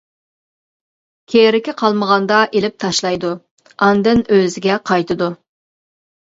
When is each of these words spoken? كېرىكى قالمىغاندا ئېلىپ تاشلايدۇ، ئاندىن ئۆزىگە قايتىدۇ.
كېرىكى 1.33 1.75
قالمىغاندا 1.81 2.39
ئېلىپ 2.61 2.79
تاشلايدۇ، 2.85 3.31
ئاندىن 3.89 4.25
ئۆزىگە 4.39 4.81
قايتىدۇ. 4.93 5.29